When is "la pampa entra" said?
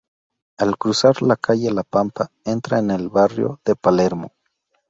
1.69-2.79